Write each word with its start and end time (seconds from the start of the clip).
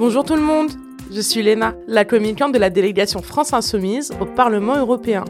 Bonjour 0.00 0.24
tout 0.24 0.34
le 0.34 0.40
monde, 0.40 0.70
je 1.12 1.20
suis 1.20 1.42
Léna, 1.42 1.74
la 1.86 2.06
communicante 2.06 2.54
de 2.54 2.58
la 2.58 2.70
délégation 2.70 3.20
France 3.20 3.52
Insoumise 3.52 4.12
au 4.18 4.24
Parlement 4.24 4.78
européen. 4.78 5.26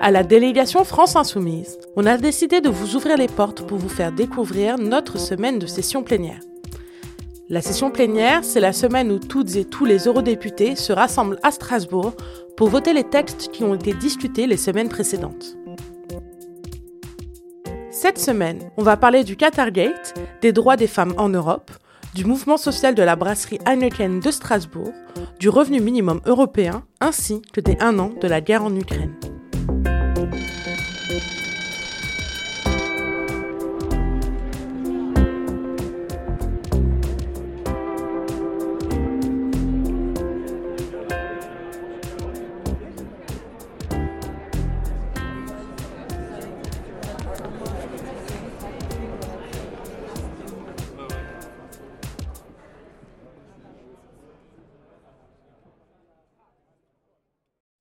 À 0.00 0.10
la 0.10 0.24
délégation 0.24 0.82
France 0.82 1.14
Insoumise, 1.14 1.78
on 1.94 2.04
a 2.04 2.16
décidé 2.16 2.60
de 2.60 2.68
vous 2.68 2.96
ouvrir 2.96 3.16
les 3.16 3.28
portes 3.28 3.64
pour 3.64 3.78
vous 3.78 3.88
faire 3.88 4.10
découvrir 4.10 4.76
notre 4.76 5.20
semaine 5.20 5.60
de 5.60 5.66
session 5.66 6.02
plénière. 6.02 6.40
La 7.48 7.60
session 7.60 7.92
plénière, 7.92 8.42
c'est 8.42 8.58
la 8.58 8.72
semaine 8.72 9.12
où 9.12 9.20
toutes 9.20 9.54
et 9.54 9.64
tous 9.64 9.84
les 9.84 10.08
eurodéputés 10.08 10.74
se 10.74 10.92
rassemblent 10.92 11.38
à 11.44 11.52
Strasbourg 11.52 12.14
pour 12.56 12.70
voter 12.70 12.92
les 12.92 13.04
textes 13.04 13.52
qui 13.52 13.62
ont 13.62 13.76
été 13.76 13.92
discutés 13.92 14.48
les 14.48 14.56
semaines 14.56 14.88
précédentes. 14.88 15.56
Cette 17.92 18.18
semaine, 18.18 18.58
on 18.76 18.82
va 18.82 18.96
parler 18.96 19.22
du 19.22 19.36
Qatargate, 19.36 20.18
des 20.42 20.52
droits 20.52 20.76
des 20.76 20.88
femmes 20.88 21.14
en 21.18 21.28
Europe, 21.28 21.70
du 22.14 22.24
mouvement 22.24 22.56
social 22.56 22.94
de 22.94 23.02
la 23.02 23.16
brasserie 23.16 23.58
Heineken 23.66 24.20
de 24.20 24.30
Strasbourg, 24.30 24.92
du 25.40 25.48
revenu 25.48 25.80
minimum 25.80 26.20
européen, 26.26 26.84
ainsi 27.00 27.42
que 27.52 27.60
des 27.60 27.76
un 27.80 27.98
an 27.98 28.12
de 28.20 28.28
la 28.28 28.40
guerre 28.40 28.64
en 28.64 28.74
Ukraine. 28.74 29.14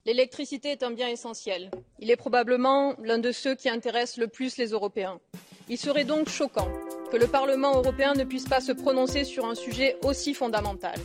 L'électricité 0.06 0.72
est 0.72 0.84
un 0.84 0.92
bien 0.92 1.08
essentiel. 1.08 1.72
Il 1.98 2.12
est 2.12 2.18
probablement 2.18 2.94
l'un 3.02 3.20
de 3.20 3.32
ceux 3.32 3.56
qui 3.56 3.70
intéressent 3.70 4.18
le 4.18 4.28
plus 4.28 4.58
les 4.58 4.72
Européens. 4.72 5.22
Il 5.70 5.78
serait 5.78 6.04
donc 6.04 6.28
choquant 6.28 6.68
que 7.10 7.16
le 7.16 7.26
Parlement 7.26 7.78
européen 7.78 8.14
ne 8.14 8.26
puisse 8.26 8.44
pas 8.44 8.60
se 8.60 8.74
prononcer 8.74 9.24
sur 9.24 9.46
un 9.46 9.56
sujet 9.56 9.96
aussi 10.04 10.34
fondamental, 10.34 10.96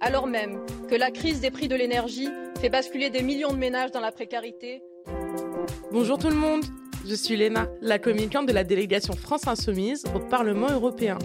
alors 0.00 0.26
même 0.26 0.66
que 0.88 0.96
la 0.96 1.12
crise 1.12 1.40
des 1.40 1.52
prix 1.52 1.68
de 1.68 1.76
l'énergie 1.76 2.28
fait 2.60 2.70
basculer 2.70 3.08
des 3.08 3.22
millions 3.22 3.52
de 3.52 3.56
ménages 3.56 3.92
dans 3.92 4.00
la 4.00 4.10
précarité. 4.10 4.82
Bonjour 5.92 6.18
tout 6.18 6.30
le 6.30 6.34
monde, 6.34 6.64
je 7.06 7.14
suis 7.14 7.36
Léna, 7.36 7.68
la 7.80 8.00
communicante 8.00 8.46
de 8.46 8.52
la 8.52 8.64
délégation 8.64 9.14
France 9.14 9.46
Insoumise 9.46 10.06
au 10.12 10.18
Parlement 10.18 10.70
européen. 10.70 11.18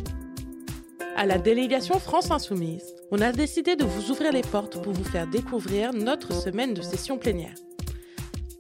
À 1.17 1.25
la 1.25 1.37
délégation 1.37 1.97
France 1.97 2.29
Insoumise, 2.29 2.93
on 3.09 3.21
a 3.21 3.31
décidé 3.31 3.77
de 3.77 3.85
vous 3.85 4.11
ouvrir 4.11 4.33
les 4.33 4.41
portes 4.41 4.83
pour 4.83 4.91
vous 4.91 5.05
faire 5.05 5.27
découvrir 5.27 5.93
notre 5.93 6.33
semaine 6.33 6.73
de 6.73 6.81
session 6.81 7.17
plénière. 7.17 7.55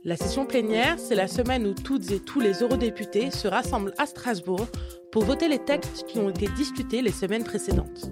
La 0.05 0.15
session 0.15 0.45
plénière, 0.45 0.97
c'est 0.97 1.15
la 1.15 1.27
semaine 1.27 1.67
où 1.67 1.73
toutes 1.73 2.09
et 2.11 2.21
tous 2.21 2.39
les 2.39 2.63
eurodéputés 2.63 3.29
se 3.29 3.49
rassemblent 3.49 3.93
à 3.97 4.05
Strasbourg 4.05 4.67
pour 5.11 5.25
voter 5.25 5.49
les 5.49 5.59
textes 5.59 6.05
qui 6.07 6.17
ont 6.17 6.29
été 6.29 6.47
discutés 6.55 7.01
les 7.01 7.11
semaines 7.11 7.43
précédentes. 7.43 8.09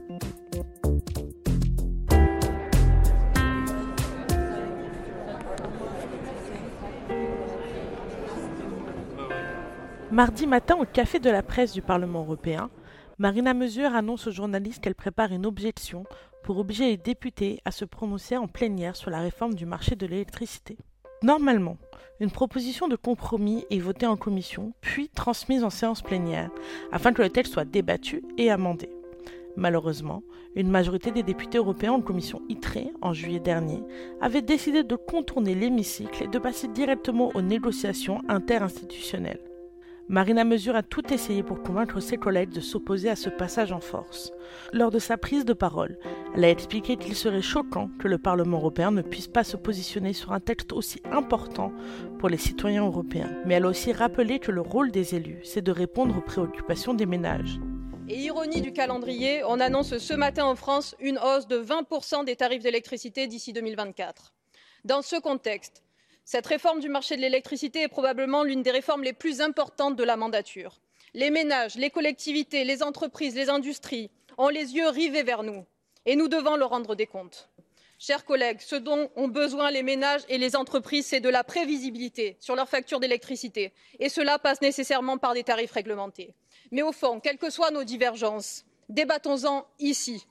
Mardi 10.12 10.48
matin, 10.48 10.76
au 10.82 10.86
Café 10.86 11.20
de 11.20 11.30
la 11.30 11.44
presse 11.44 11.72
du 11.72 11.82
Parlement 11.82 12.24
européen, 12.24 12.70
Marina 13.24 13.54
Mesure 13.54 13.96
annonce 13.96 14.28
aux 14.28 14.32
journalistes 14.32 14.84
qu'elle 14.84 14.96
prépare 14.96 15.32
une 15.32 15.46
objection 15.46 16.04
pour 16.44 16.58
obliger 16.58 16.88
les 16.88 16.98
députés 16.98 17.62
à 17.64 17.72
se 17.72 17.86
prononcer 17.86 18.36
en 18.36 18.50
plénière 18.50 18.98
sur 18.98 19.10
la 19.10 19.22
réforme 19.22 19.54
du 19.54 19.66
marché 19.66 19.96
de 19.96 20.06
l'électricité. 20.06 20.78
Normalement, 21.22 21.78
une 22.20 22.32
proposition 22.32 22.90
de 22.90 22.98
compromis 22.98 23.64
est 23.70 23.80
votée 23.80 24.08
en 24.08 24.18
commission, 24.18 24.74
puis 24.82 25.08
transmise 25.08 25.64
en 25.64 25.70
séance 25.70 26.02
plénière, 26.02 26.50
afin 26.92 27.14
que 27.14 27.22
le 27.22 27.30
texte 27.30 27.54
soit 27.54 27.64
débattu 27.64 28.26
et 28.38 28.52
amendé. 28.52 28.90
Malheureusement, 29.56 30.22
une 30.58 30.70
majorité 30.70 31.12
des 31.12 31.24
députés 31.24 31.60
européens 31.60 31.94
en 31.94 32.02
commission 32.02 32.42
ITRE, 32.50 32.92
en 33.02 33.14
juillet 33.14 33.40
dernier, 33.40 33.84
avait 34.20 34.42
décidé 34.42 34.84
de 34.84 34.98
contourner 34.98 35.56
l'hémicycle 35.56 36.24
et 36.26 36.28
de 36.28 36.40
passer 36.40 36.68
directement 36.68 37.32
aux 37.36 37.42
négociations 37.42 38.22
interinstitutionnelles. 38.28 39.53
Marina 40.10 40.44
Mesure 40.44 40.76
a 40.76 40.84
tout 40.84 41.14
essayé 41.14 41.44
pour 41.44 41.64
convaincre 41.64 42.02
ses 42.02 42.18
collègues 42.18 42.52
de 42.52 42.60
s'opposer 42.60 43.10
à 43.10 43.16
ce 43.16 43.30
passage 43.30 43.72
en 43.72 43.80
force. 43.80 44.34
Lors 44.74 44.92
de 44.92 45.00
sa 45.00 45.18
prise 45.18 45.46
de 45.46 45.54
parole, 45.54 45.98
elle 46.36 46.44
a 46.44 46.50
expliqué 46.50 46.98
qu'il 46.98 47.16
serait 47.16 47.42
choquant 47.42 47.90
que 48.00 48.10
le 48.10 48.18
Parlement 48.18 48.58
européen 48.58 48.92
ne 48.92 49.02
puisse 49.02 49.30
pas 49.30 49.46
se 49.46 49.56
positionner 49.56 50.12
sur 50.12 50.34
un 50.34 50.42
texte 50.42 50.74
aussi 50.74 51.02
important 51.10 51.72
pour 52.20 52.28
les 52.28 52.38
citoyens 52.38 52.86
européens. 52.86 53.32
Mais 53.46 53.54
elle 53.54 53.64
a 53.64 53.70
aussi 53.70 53.94
rappelé 53.94 54.40
que 54.40 54.52
le 54.52 54.62
rôle 54.62 54.92
des 54.92 55.16
élus, 55.16 55.40
c'est 55.46 55.62
de 55.62 55.72
répondre 55.72 56.18
aux 56.18 56.22
préoccupations 56.22 56.94
des 56.94 57.06
ménages. 57.06 57.60
Et 58.10 58.20
ironie 58.20 58.62
du 58.62 58.74
calendrier, 58.74 59.44
on 59.48 59.62
annonce 59.62 59.98
ce 59.98 60.14
matin 60.14 60.44
en 60.44 60.56
France 60.56 60.96
une 61.00 61.18
hausse 61.18 61.48
de 61.48 61.58
20% 61.58 62.26
des 62.26 62.36
tarifs 62.36 62.62
d'électricité 62.62 63.28
d'ici 63.28 63.54
2024. 63.54 64.34
Dans 64.84 65.02
ce 65.02 65.16
contexte, 65.16 65.82
cette 66.26 66.48
réforme 66.48 66.80
du 66.80 66.90
marché 66.90 67.16
de 67.16 67.22
l'électricité 67.22 67.82
est 67.82 67.88
probablement 67.88 68.44
l'une 68.44 68.64
des 68.64 68.72
réformes 68.72 69.04
les 69.04 69.14
plus 69.14 69.42
importantes 69.42 69.96
de 69.96 70.04
la 70.04 70.16
mandature. 70.16 70.80
Les 71.14 71.30
ménages, 71.30 71.76
les 71.76 71.90
collectivités, 71.90 72.64
les 72.64 72.82
entreprises, 72.82 73.36
les 73.36 73.50
industries 73.50 74.10
ont 74.38 74.50
les 74.50 74.74
yeux 74.74 74.88
rivés 74.88 75.24
vers 75.24 75.44
nous 75.44 75.66
et 76.06 76.16
nous 76.16 76.28
devons 76.28 76.56
leur 76.56 76.70
rendre 76.70 76.96
des 76.96 77.08
comptes. 77.08 77.50
Chers 78.00 78.26
collègues, 78.26 78.60
ce 78.60 78.76
dont 78.76 79.10
ont 79.16 79.28
besoin 79.28 79.72
les 79.72 79.84
ménages 79.84 80.24
et 80.28 80.38
les 80.38 80.56
entreprises, 80.56 81.06
c'est 81.06 81.20
de 81.20 81.30
la 81.30 81.44
prévisibilité 81.44 82.36
sur 82.40 82.56
leurs 82.56 82.68
factures 82.68 83.00
d'électricité. 83.00 83.72
Et 84.00 84.10
cela 84.10 84.40
passe 84.40 84.62
nécessairement 84.62 85.18
par 85.18 85.34
des 85.34 85.44
tarifs 85.44 85.72
réglementés. 85.72 86.34
Mais 86.72 86.82
au 86.82 86.92
fond, 86.92 87.20
quelles 87.20 87.38
que 87.38 87.50
soient 87.50 87.72
nos 87.72 87.84
divergences, 87.84 88.66
débattons-en 88.90 89.66
ici. 89.80 90.26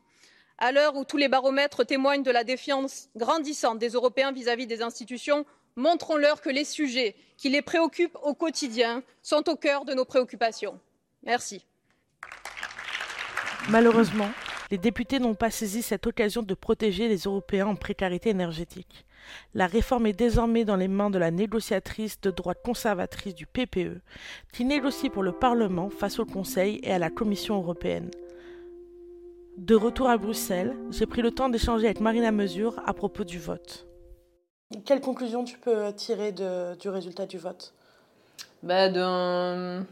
À 0.59 0.71
l'heure 0.71 0.97
où 0.97 1.05
tous 1.05 1.17
les 1.17 1.29
baromètres 1.29 1.85
témoignent 1.85 2.23
de 2.23 2.31
la 2.31 2.45
défiance 2.45 3.09
grandissante 3.17 3.79
des 3.79 3.91
Européens 3.91 4.33
vis-à-vis 4.33 4.67
des 4.67 4.83
institutions, 4.83 5.47
montrons-leur 5.77 6.41
que 6.41 6.51
les 6.51 6.65
sujets 6.65 7.15
qui 7.37 7.49
les 7.49 7.63
préoccupent 7.63 8.19
au 8.23 8.35
quotidien 8.35 9.03
sont 9.23 9.49
au 9.49 9.57
cœur 9.57 9.85
de 9.85 9.95
nos 9.95 10.05
préoccupations. 10.05 10.79
Merci. 11.25 11.65
Malheureusement, 13.69 14.31
les 14.71 14.79
députés 14.79 15.19
n'ont 15.19 15.35
pas 15.35 15.51
saisi 15.51 15.83
cette 15.83 16.07
occasion 16.07 16.43
de 16.43 16.55
protéger 16.55 17.09
les 17.09 17.19
Européens 17.25 17.67
en 17.67 17.77
précarité 17.77 18.31
énergétique. 18.31 19.05
La 19.55 19.67
réforme 19.67 20.07
est 20.07 20.13
désormais 20.13 20.65
dans 20.65 20.77
les 20.77 20.89
mains 20.89 21.11
de 21.11 21.19
la 21.19 21.31
négociatrice 21.31 22.21
de 22.21 22.31
droite 22.31 22.61
conservatrice 22.65 23.35
du 23.35 23.47
PPE, 23.47 24.01
qui 24.53 24.65
négocie 24.65 25.11
pour 25.11 25.23
le 25.23 25.33
Parlement 25.33 25.91
face 25.91 26.19
au 26.19 26.25
Conseil 26.25 26.81
et 26.83 26.93
à 26.93 26.99
la 26.99 27.11
Commission 27.11 27.57
européenne. 27.57 28.11
De 29.59 29.75
retour 29.75 30.09
à 30.09 30.17
Bruxelles, 30.17 30.75
j'ai 30.91 31.07
pris 31.07 31.23
le 31.23 31.31
temps 31.31 31.51
d'échanger 31.51 31.85
avec 31.85 32.01
Marina 32.01 32.33
Mesure 32.33 32.81
à 32.87 32.95
propos 32.95 33.25
du 33.25 33.39
vote. 33.39 33.87
Quelle 34.85 35.01
conclusion 35.01 35.45
tu 35.45 35.59
peux 35.59 35.93
tirer 35.93 36.33
du 36.33 36.89
résultat 36.89 37.27
du 37.27 37.39
vote? 37.39 37.73
Bah, 38.63 38.89
d'un, 38.89 39.85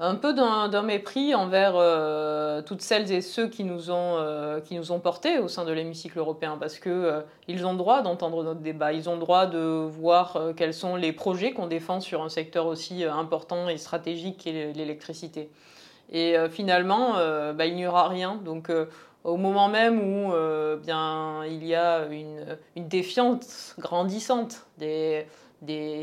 Un 0.00 0.16
peu 0.16 0.34
d'un, 0.34 0.82
mépris 0.82 1.36
envers 1.36 1.74
euh, 1.76 2.62
toutes 2.62 2.82
celles 2.82 3.12
et 3.12 3.20
ceux 3.20 3.48
qui 3.48 3.62
nous 3.62 3.92
ont, 3.92 4.16
euh, 4.18 4.60
qui 4.60 4.74
nous 4.74 4.90
ont 4.90 4.98
portés 4.98 5.38
au 5.38 5.46
sein 5.46 5.64
de 5.64 5.72
l'hémicycle 5.72 6.18
européen, 6.18 6.56
parce 6.58 6.80
qu'ils 6.80 6.90
euh, 6.90 7.20
ils 7.46 7.64
ont 7.64 7.74
droit 7.74 8.02
d'entendre 8.02 8.42
notre 8.42 8.60
débat, 8.60 8.92
ils 8.92 9.08
ont 9.08 9.16
droit 9.16 9.46
de 9.46 9.58
voir 9.58 10.40
quels 10.56 10.74
sont 10.74 10.96
les 10.96 11.12
projets 11.12 11.52
qu'on 11.52 11.68
défend 11.68 12.00
sur 12.00 12.22
un 12.22 12.28
secteur 12.28 12.66
aussi 12.66 13.04
important 13.04 13.68
et 13.68 13.76
stratégique 13.76 14.38
qu'est 14.44 14.72
l'électricité. 14.72 15.48
Et 16.12 16.36
finalement, 16.50 17.14
bah, 17.54 17.66
il 17.66 17.76
n'y 17.76 17.86
aura 17.86 18.08
rien. 18.08 18.38
Donc 18.44 18.70
au 19.24 19.38
moment 19.38 19.68
même 19.68 19.98
où 19.98 20.32
euh, 20.32 20.76
bien, 20.76 21.44
il 21.46 21.64
y 21.64 21.74
a 21.74 22.06
une, 22.06 22.56
défiance 22.76 23.74
grandissante 23.78 24.66
des, 24.78 25.26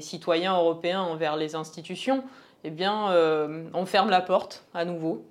citoyens 0.01 0.57
européens 0.57 1.01
envers 1.01 1.35
les 1.35 1.55
institutions, 1.55 2.23
eh 2.63 2.71
bien, 2.71 3.11
euh, 3.11 3.65
on 3.73 3.85
ferme 3.85 4.09
la 4.09 4.21
porte 4.21 4.65
à 4.73 4.85
nouveau 4.85 5.23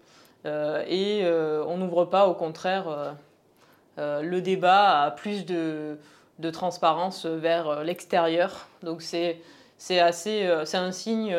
euh, 0.47 0.85
et 0.87 1.25
on 1.67 1.77
n'ouvre 1.79 2.05
pas, 2.05 2.29
au 2.29 2.35
contraire, 2.35 3.17
le 3.99 4.39
débat 4.39 5.03
à 5.03 5.11
plus 5.11 5.45
de, 5.45 5.99
transparence 6.53 7.27
vers 7.27 7.83
l'extérieur. 7.83 8.69
Donc 8.85 9.03
c'est 9.03 9.41
assez, 9.91 10.49
c'est 10.65 10.79
un 10.79 10.93
signe 10.93 11.37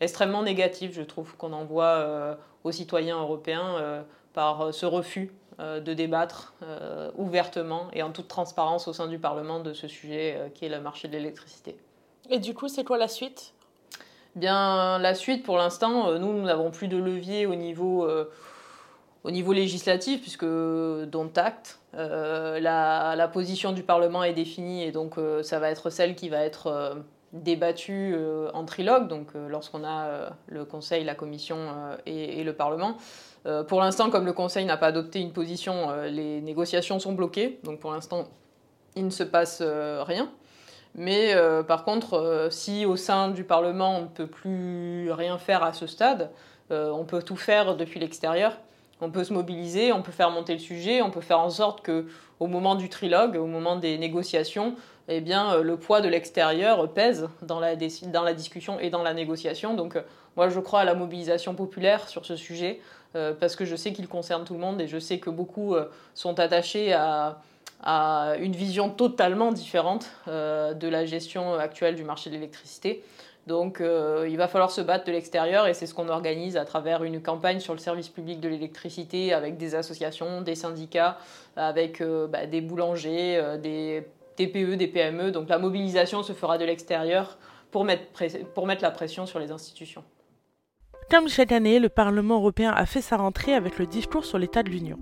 extrêmement 0.00 0.42
négatif, 0.44 0.92
je 0.94 1.02
trouve, 1.02 1.36
qu'on 1.36 1.52
envoie 1.52 2.38
aux 2.62 2.70
citoyens 2.70 3.18
européens 3.20 4.04
par 4.32 4.72
ce 4.72 4.86
refus 4.86 5.32
de 5.80 5.94
débattre 5.94 6.54
euh, 6.62 7.10
ouvertement 7.16 7.88
et 7.92 8.02
en 8.02 8.10
toute 8.10 8.28
transparence 8.28 8.88
au 8.88 8.92
sein 8.92 9.06
du 9.06 9.18
Parlement 9.18 9.60
de 9.60 9.72
ce 9.72 9.88
sujet 9.88 10.36
euh, 10.36 10.48
qui 10.48 10.64
est 10.64 10.68
le 10.68 10.80
marché 10.80 11.08
de 11.08 11.12
l'électricité. 11.12 11.76
Et 12.30 12.38
du 12.38 12.54
coup, 12.54 12.68
c'est 12.68 12.84
quoi 12.84 12.98
la 12.98 13.08
suite? 13.08 13.52
Bien, 14.34 14.98
la 14.98 15.14
suite, 15.14 15.44
pour 15.44 15.58
l'instant, 15.58 16.18
nous, 16.18 16.32
nous 16.32 16.42
n'avons 16.42 16.70
plus 16.70 16.88
de 16.88 16.96
levier 16.96 17.46
au 17.46 17.54
niveau, 17.54 18.08
au 19.24 19.30
niveau 19.30 19.52
législatif, 19.52 20.22
puisque 20.22 20.46
dont 20.46 21.30
acte, 21.36 21.80
la, 21.92 23.14
la, 23.14 23.28
position 23.28 23.72
du 23.72 23.82
Parlement 23.82 24.24
est 24.24 24.32
définie 24.32 24.84
et 24.84 24.90
donc 24.92 25.16
ça 25.42 25.58
va 25.58 25.68
être 25.68 25.90
celle 25.90 26.14
qui 26.14 26.30
va 26.30 26.38
être 26.38 27.04
débattue 27.32 28.14
en 28.52 28.64
trilogue, 28.64 29.08
donc 29.08 29.28
lorsqu'on 29.48 29.84
a 29.84 30.30
le 30.48 30.64
Conseil, 30.64 31.04
la 31.04 31.14
Commission 31.14 31.56
et, 32.04 32.40
et, 32.40 32.44
le 32.44 32.52
Parlement. 32.52 32.96
pour 33.68 33.80
l'instant, 33.80 34.10
comme 34.10 34.26
le 34.26 34.34
Conseil 34.34 34.66
n'a 34.66 34.76
pas 34.76 34.88
adopté 34.88 35.20
une 35.20 35.32
position, 35.32 35.88
les 36.10 36.42
négociations 36.42 36.98
sont 36.98 37.12
bloquées, 37.12 37.58
donc 37.64 37.80
pour 37.80 37.92
l'instant, 37.92 38.28
il 38.96 39.06
ne 39.06 39.10
se 39.10 39.22
passe 39.22 39.62
rien. 39.62 40.28
Mais 40.94 41.34
euh, 41.34 41.62
par 41.62 41.84
contre, 41.84 42.14
euh, 42.14 42.50
si 42.50 42.84
au 42.84 42.96
sein 42.96 43.30
du 43.30 43.44
Parlement 43.44 43.96
on 43.98 44.02
ne 44.02 44.06
peut 44.08 44.26
plus 44.26 45.10
rien 45.12 45.38
faire 45.38 45.62
à 45.62 45.72
ce 45.72 45.86
stade, 45.86 46.30
euh, 46.70 46.90
on 46.90 47.04
peut 47.04 47.22
tout 47.22 47.36
faire 47.36 47.76
depuis 47.76 47.98
l'extérieur. 47.98 48.58
On 49.00 49.10
peut 49.10 49.24
se 49.24 49.32
mobiliser, 49.32 49.92
on 49.92 50.02
peut 50.02 50.12
faire 50.12 50.30
monter 50.30 50.52
le 50.52 50.60
sujet, 50.60 51.02
on 51.02 51.10
peut 51.10 51.22
faire 51.22 51.40
en 51.40 51.50
sorte 51.50 51.82
que 51.82 52.06
au 52.38 52.46
moment 52.46 52.74
du 52.76 52.88
trilogue, 52.88 53.36
au 53.36 53.46
moment 53.46 53.76
des 53.76 53.98
négociations, 53.98 54.76
eh 55.08 55.20
bien, 55.20 55.58
le 55.58 55.76
poids 55.76 56.00
de 56.00 56.08
l'extérieur 56.08 56.88
pèse 56.92 57.28
dans 57.42 57.60
la, 57.60 57.74
discussion 57.74 58.78
et 58.78 58.90
dans 58.90 59.02
la 59.02 59.14
négociation. 59.14 59.74
Donc 59.74 59.96
moi 60.36 60.48
je 60.48 60.60
crois 60.60 60.80
à 60.80 60.84
la 60.84 60.94
mobilisation 60.94 61.54
populaire 61.54 62.08
sur 62.08 62.24
ce 62.24 62.36
sujet 62.36 62.80
parce 63.12 63.56
que 63.56 63.64
je 63.64 63.76
sais 63.76 63.92
qu'il 63.92 64.08
concerne 64.08 64.44
tout 64.44 64.54
le 64.54 64.60
monde 64.60 64.80
et 64.80 64.86
je 64.86 64.98
sais 64.98 65.18
que 65.18 65.28
beaucoup 65.28 65.74
sont 66.14 66.38
attachés 66.38 66.92
à 66.92 68.34
une 68.38 68.52
vision 68.52 68.90
totalement 68.90 69.52
différente 69.52 70.06
euh, 70.28 70.74
de 70.74 70.88
la 70.88 71.04
gestion 71.04 71.54
actuelle 71.54 71.96
du 71.96 72.04
marché 72.04 72.30
de 72.30 72.34
l'électricité. 72.34 73.02
Donc 73.48 73.80
euh, 73.80 74.28
il 74.30 74.36
va 74.36 74.46
falloir 74.46 74.70
se 74.70 74.80
battre 74.80 75.04
de 75.04 75.10
l'extérieur 75.10 75.66
et 75.66 75.74
c'est 75.74 75.86
ce 75.86 75.94
qu'on 75.94 76.08
organise 76.08 76.56
à 76.56 76.64
travers 76.64 77.02
une 77.02 77.20
campagne 77.20 77.58
sur 77.58 77.72
le 77.72 77.80
service 77.80 78.08
public 78.08 78.38
de 78.38 78.48
l'électricité 78.48 79.32
avec 79.32 79.56
des 79.56 79.74
associations, 79.74 80.42
des 80.42 80.54
syndicats, 80.54 81.18
avec 81.56 82.00
euh, 82.00 82.28
bah, 82.28 82.46
des 82.46 82.60
boulangers, 82.60 83.42
des 83.60 84.06
TPE, 84.36 84.76
des 84.76 84.88
PME. 84.88 85.30
Donc 85.30 85.48
la 85.48 85.58
mobilisation 85.58 86.22
se 86.22 86.32
fera 86.32 86.58
de 86.58 86.64
l'extérieur 86.64 87.38
pour 87.70 87.84
mettre, 87.84 88.04
pour 88.54 88.66
mettre 88.66 88.82
la 88.82 88.90
pression 88.90 89.26
sur 89.26 89.38
les 89.38 89.50
institutions. 89.50 90.04
Comme 91.10 91.28
chaque 91.28 91.52
année, 91.52 91.78
le 91.78 91.88
Parlement 91.88 92.36
européen 92.36 92.72
a 92.74 92.86
fait 92.86 93.02
sa 93.02 93.16
rentrée 93.16 93.54
avec 93.54 93.78
le 93.78 93.86
discours 93.86 94.24
sur 94.24 94.38
l'état 94.38 94.62
de 94.62 94.70
l'Union. 94.70 94.98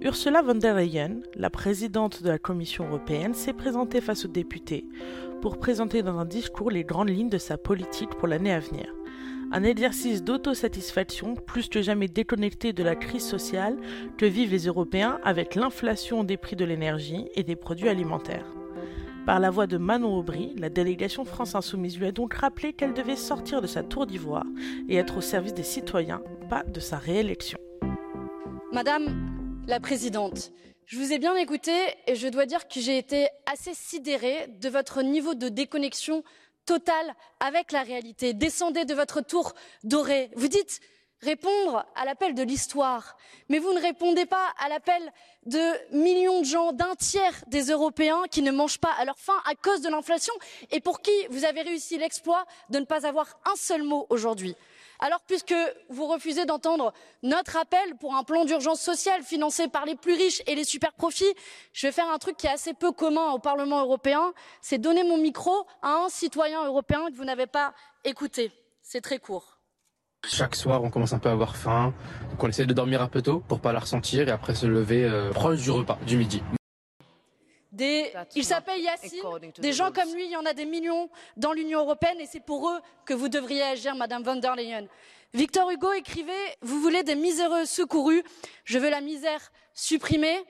Ursula 0.00 0.42
von 0.42 0.54
der 0.54 0.74
Leyen, 0.76 1.20
la 1.34 1.50
présidente 1.50 2.22
de 2.22 2.28
la 2.28 2.38
Commission 2.38 2.86
européenne, 2.86 3.34
s'est 3.34 3.52
présentée 3.52 4.00
face 4.00 4.24
aux 4.24 4.28
députés 4.28 4.86
pour 5.42 5.58
présenter 5.58 6.02
dans 6.02 6.18
un 6.18 6.24
discours 6.24 6.70
les 6.70 6.84
grandes 6.84 7.10
lignes 7.10 7.28
de 7.28 7.38
sa 7.38 7.58
politique 7.58 8.14
pour 8.14 8.28
l'année 8.28 8.52
à 8.52 8.60
venir. 8.60 8.94
Un 9.52 9.64
exercice 9.64 10.22
d'autosatisfaction 10.22 11.34
plus 11.34 11.68
que 11.68 11.82
jamais 11.82 12.06
déconnecté 12.06 12.72
de 12.72 12.84
la 12.84 12.94
crise 12.94 13.26
sociale 13.26 13.76
que 14.16 14.26
vivent 14.26 14.52
les 14.52 14.66
Européens 14.66 15.18
avec 15.24 15.54
l'inflation 15.54 16.22
des 16.22 16.36
prix 16.36 16.56
de 16.56 16.64
l'énergie 16.64 17.28
et 17.34 17.42
des 17.42 17.56
produits 17.56 17.88
alimentaires. 17.88 18.46
Par 19.26 19.38
la 19.38 19.50
voix 19.50 19.66
de 19.66 19.76
Manon 19.76 20.16
Aubry, 20.16 20.54
la 20.56 20.70
délégation 20.70 21.24
France 21.24 21.54
Insoumise 21.54 21.98
lui 21.98 22.06
a 22.06 22.12
donc 22.12 22.34
rappelé 22.34 22.72
qu'elle 22.72 22.94
devait 22.94 23.16
sortir 23.16 23.60
de 23.60 23.66
sa 23.66 23.82
tour 23.82 24.06
d'ivoire 24.06 24.46
et 24.88 24.96
être 24.96 25.18
au 25.18 25.20
service 25.20 25.52
des 25.52 25.62
citoyens, 25.62 26.22
pas 26.48 26.62
de 26.62 26.80
sa 26.80 26.96
réélection. 26.96 27.58
Madame, 28.72 29.62
la 29.66 29.78
présidente. 29.78 30.52
Je 30.86 30.98
vous 30.98 31.12
ai 31.12 31.18
bien 31.18 31.36
écouté 31.36 31.72
et 32.06 32.16
je 32.16 32.28
dois 32.28 32.46
dire 32.46 32.66
que 32.66 32.80
j'ai 32.80 32.96
été 32.96 33.28
assez 33.46 33.74
sidérée 33.74 34.48
de 34.60 34.68
votre 34.68 35.02
niveau 35.02 35.34
de 35.34 35.48
déconnexion 35.48 36.24
totale 36.64 37.14
avec 37.40 37.72
la 37.72 37.82
réalité. 37.82 38.32
Descendez 38.32 38.84
de 38.84 38.94
votre 38.94 39.20
tour 39.20 39.52
dorée. 39.84 40.30
Vous 40.34 40.48
dites 40.48 40.80
répondre 41.22 41.84
à 41.94 42.04
l'appel 42.04 42.34
de 42.34 42.42
l'histoire, 42.42 43.16
mais 43.48 43.58
vous 43.58 43.72
ne 43.72 43.80
répondez 43.80 44.26
pas 44.26 44.46
à 44.58 44.68
l'appel 44.68 45.12
de 45.46 45.94
millions 45.96 46.40
de 46.40 46.46
gens, 46.46 46.72
d'un 46.72 46.94
tiers 46.94 47.34
des 47.46 47.70
Européens 47.70 48.22
qui 48.30 48.42
ne 48.42 48.50
mangent 48.50 48.78
pas 48.78 48.92
à 48.98 49.04
leur 49.04 49.18
faim 49.18 49.40
à 49.46 49.54
cause 49.54 49.80
de 49.82 49.88
l'inflation 49.88 50.32
et 50.70 50.80
pour 50.80 51.00
qui 51.00 51.12
vous 51.30 51.44
avez 51.44 51.62
réussi 51.62 51.98
l'exploit 51.98 52.44
de 52.70 52.78
ne 52.78 52.84
pas 52.84 53.06
avoir 53.06 53.38
un 53.50 53.56
seul 53.56 53.82
mot 53.82 54.06
aujourd'hui. 54.10 54.56
Alors, 55.02 55.20
puisque 55.26 55.54
vous 55.88 56.06
refusez 56.06 56.44
d'entendre 56.44 56.92
notre 57.22 57.56
appel 57.56 57.96
pour 57.96 58.14
un 58.14 58.22
plan 58.22 58.44
d'urgence 58.44 58.82
sociale 58.82 59.22
financé 59.22 59.66
par 59.66 59.86
les 59.86 59.96
plus 59.96 60.12
riches 60.12 60.42
et 60.46 60.54
les 60.54 60.64
super 60.64 60.92
profits, 60.92 61.32
je 61.72 61.86
vais 61.86 61.92
faire 61.92 62.10
un 62.10 62.18
truc 62.18 62.36
qui 62.36 62.46
est 62.46 62.50
assez 62.50 62.74
peu 62.74 62.92
commun 62.92 63.30
au 63.32 63.38
Parlement 63.38 63.80
européen, 63.80 64.34
c'est 64.60 64.76
donner 64.76 65.02
mon 65.02 65.16
micro 65.16 65.66
à 65.80 66.04
un 66.04 66.08
citoyen 66.10 66.66
européen 66.66 67.06
que 67.10 67.16
vous 67.16 67.24
n'avez 67.24 67.46
pas 67.46 67.72
écouté. 68.04 68.52
C'est 68.82 69.00
très 69.00 69.18
court. 69.18 69.59
Chaque 70.26 70.54
soir, 70.54 70.82
on 70.84 70.90
commence 70.90 71.12
un 71.12 71.18
peu 71.18 71.28
à 71.28 71.32
avoir 71.32 71.56
faim, 71.56 71.94
donc 72.30 72.42
on 72.44 72.48
essaie 72.48 72.66
de 72.66 72.74
dormir 72.74 73.02
un 73.02 73.08
peu 73.08 73.22
tôt 73.22 73.42
pour 73.48 73.60
pas 73.60 73.72
la 73.72 73.80
ressentir 73.80 74.28
et 74.28 74.30
après 74.30 74.54
se 74.54 74.66
lever 74.66 75.04
euh, 75.04 75.30
proche 75.30 75.60
du 75.60 75.70
repas, 75.70 75.98
du 76.06 76.16
midi. 76.16 76.42
Il 78.34 78.44
s'appelle 78.44 78.80
Yassine. 78.80 79.22
Des 79.58 79.72
gens 79.72 79.90
comme 79.92 80.12
lui, 80.14 80.26
il 80.26 80.30
y 80.30 80.36
en 80.36 80.44
a 80.44 80.52
des 80.52 80.66
millions 80.66 81.08
dans 81.36 81.52
l'Union 81.52 81.80
européenne 81.80 82.20
et 82.20 82.26
c'est 82.26 82.40
pour 82.40 82.68
eux 82.68 82.80
que 83.06 83.14
vous 83.14 83.28
devriez 83.28 83.62
agir, 83.62 83.94
Madame 83.94 84.22
von 84.22 84.36
der 84.36 84.56
Leyen. 84.56 84.86
Victor 85.32 85.70
Hugo 85.70 85.92
écrivait 85.92 86.32
Vous 86.62 86.80
voulez 86.80 87.02
des 87.02 87.14
miséreux 87.14 87.64
secourus, 87.64 88.22
je 88.64 88.78
veux 88.78 88.90
la 88.90 89.00
misère 89.00 89.40
supprimée. 89.72 90.44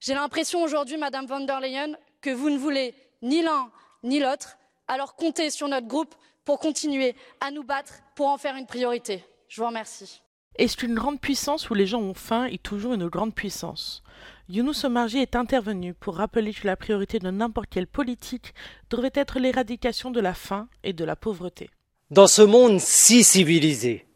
J'ai 0.00 0.14
l'impression 0.14 0.62
aujourd'hui, 0.62 0.98
Madame 0.98 1.26
von 1.26 1.40
der 1.40 1.60
Leyen, 1.60 1.96
que 2.20 2.30
vous 2.30 2.50
ne 2.50 2.58
voulez 2.58 2.94
ni 3.22 3.42
l'un 3.42 3.70
ni 4.02 4.20
l'autre. 4.20 4.58
Alors 4.88 5.14
comptez 5.14 5.50
sur 5.50 5.68
notre 5.68 5.86
groupe 5.86 6.14
pour 6.44 6.58
continuer 6.58 7.14
à 7.40 7.50
nous 7.50 7.64
battre 7.64 7.94
pour 8.16 8.28
en 8.28 8.38
faire 8.38 8.56
une 8.56 8.66
priorité. 8.66 9.22
Je 9.48 9.60
vous 9.60 9.66
remercie. 9.68 10.22
Est-ce 10.56 10.76
qu'une 10.76 10.94
grande 10.94 11.20
puissance 11.20 11.68
où 11.68 11.74
les 11.74 11.86
gens 11.86 12.00
ont 12.00 12.14
faim 12.14 12.46
est 12.46 12.62
toujours 12.62 12.94
une 12.94 13.08
grande 13.08 13.34
puissance? 13.34 14.02
Younous 14.48 14.84
Omarji 14.86 15.18
est 15.18 15.36
intervenu 15.36 15.92
pour 15.92 16.16
rappeler 16.16 16.54
que 16.54 16.66
la 16.66 16.76
priorité 16.76 17.18
de 17.18 17.30
n'importe 17.30 17.68
quelle 17.70 17.86
politique 17.86 18.54
devrait 18.90 19.12
être 19.14 19.38
l'éradication 19.38 20.10
de 20.10 20.20
la 20.20 20.32
faim 20.32 20.66
et 20.82 20.94
de 20.94 21.04
la 21.04 21.14
pauvreté. 21.14 21.68
Dans 22.10 22.26
ce 22.26 22.40
monde 22.40 22.80
si 22.80 23.22
civilisé, 23.22 24.06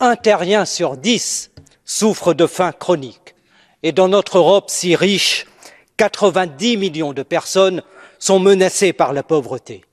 un 0.00 0.16
terrien 0.16 0.64
sur 0.64 0.96
dix 0.96 1.50
souffre 1.84 2.32
de 2.32 2.46
faim 2.46 2.72
chronique. 2.72 3.34
Et 3.82 3.92
dans 3.92 4.08
notre 4.08 4.38
Europe 4.38 4.70
si 4.70 4.96
riche, 4.96 5.46
90 5.98 6.78
millions 6.78 7.12
de 7.12 7.22
personnes 7.22 7.82
sont 8.18 8.40
menacées 8.40 8.94
par 8.94 9.12
la 9.12 9.22
pauvreté. 9.22 9.84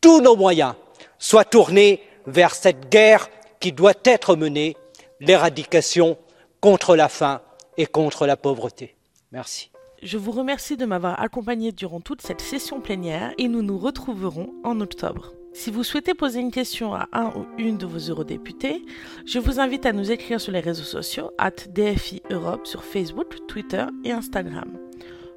Tous 0.00 0.22
nos 0.22 0.36
moyens 0.36 0.74
soient 1.18 1.44
tournés 1.44 2.02
vers 2.26 2.54
cette 2.54 2.90
guerre 2.90 3.28
qui 3.60 3.72
doit 3.72 3.94
être 4.04 4.36
menée, 4.36 4.76
l'éradication 5.20 6.18
contre 6.60 6.96
la 6.96 7.08
faim 7.08 7.40
et 7.76 7.86
contre 7.86 8.26
la 8.26 8.36
pauvreté. 8.36 8.96
Merci. 9.32 9.70
Je 10.02 10.18
vous 10.18 10.30
remercie 10.30 10.76
de 10.76 10.84
m'avoir 10.84 11.20
accompagné 11.20 11.72
durant 11.72 12.00
toute 12.00 12.22
cette 12.22 12.40
session 12.40 12.80
plénière 12.80 13.32
et 13.38 13.48
nous 13.48 13.62
nous 13.62 13.78
retrouverons 13.78 14.52
en 14.62 14.80
octobre. 14.80 15.32
Si 15.54 15.70
vous 15.70 15.84
souhaitez 15.84 16.12
poser 16.12 16.40
une 16.40 16.50
question 16.50 16.94
à 16.94 17.08
un 17.12 17.28
ou 17.28 17.46
une 17.56 17.78
de 17.78 17.86
vos 17.86 18.10
eurodéputés, 18.10 18.84
je 19.24 19.38
vous 19.38 19.58
invite 19.58 19.86
à 19.86 19.94
nous 19.94 20.12
écrire 20.12 20.38
sur 20.38 20.52
les 20.52 20.60
réseaux 20.60 20.84
sociaux 20.84 21.30
at 21.38 21.54
DFI 21.70 22.22
Europe 22.30 22.66
sur 22.66 22.84
Facebook, 22.84 23.46
Twitter 23.48 23.86
et 24.04 24.12
Instagram. 24.12 24.70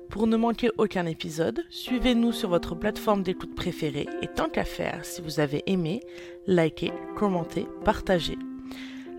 Pour 0.09 0.25
ne 0.25 0.37
manquer 0.37 0.71
aucun 0.79 1.05
épisode, 1.05 1.63
suivez-nous 1.69 2.31
sur 2.31 2.49
votre 2.49 2.73
plateforme 2.73 3.21
d'écoute 3.21 3.53
préférée 3.53 4.07
et 4.23 4.27
tant 4.27 4.49
qu'à 4.49 4.65
faire, 4.65 5.05
si 5.05 5.21
vous 5.21 5.39
avez 5.39 5.61
aimé, 5.67 6.01
likez, 6.47 6.91
commentez, 7.15 7.67
partagez. 7.85 8.37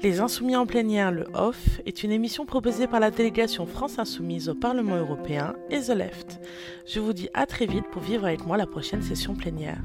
Les 0.03 0.21
Insoumis 0.21 0.57
en 0.57 0.67
plénière, 0.67 1.13
le 1.13 1.27
OFF, 1.35 1.81
est 1.87 2.03
une 2.03 2.11
émission 2.11 2.45
proposée 2.45 2.89
par 2.89 2.99
la 2.99 3.13
délégation 3.13 3.67
France 3.67 4.01
Insoumise 4.01 4.49
au 4.49 4.55
Parlement 4.55 4.97
européen 4.97 5.55
et 5.71 5.79
The 5.79 5.91
Left. 5.91 6.41
Je 6.87 6.99
vous 6.99 7.13
dis 7.13 7.29
à 7.35 7.47
très 7.47 7.67
vite 7.67 7.87
pour 7.93 8.03
vivre 8.03 8.25
avec 8.25 8.45
moi 8.45 8.57
la 8.57 8.67
prochaine 8.67 9.03
session 9.03 9.35
plénière. 9.35 9.83